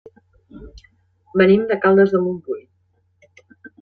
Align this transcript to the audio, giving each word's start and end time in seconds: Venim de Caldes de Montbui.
Venim 1.41 1.67
de 1.73 1.79
Caldes 1.83 2.15
de 2.17 2.23
Montbui. 2.25 2.67